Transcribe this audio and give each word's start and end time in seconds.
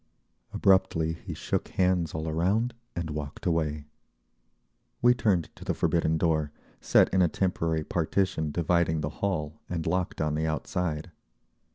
Abruptly 0.51 1.13
he 1.13 1.35
shook 1.35 1.67
hands 1.67 2.15
all 2.15 2.27
around 2.27 2.73
and 2.95 3.11
walked 3.11 3.45
away. 3.45 3.85
We 4.99 5.13
turned 5.13 5.55
to 5.55 5.63
the 5.63 5.75
forbidden 5.75 6.17
door, 6.17 6.51
set 6.79 7.13
in 7.13 7.21
a 7.21 7.27
temporary 7.27 7.83
partition 7.83 8.49
dividing 8.49 9.01
the 9.01 9.09
hall 9.21 9.61
and 9.69 9.85
locked 9.85 10.19
on 10.19 10.33
the 10.33 10.47
outside. 10.47 11.11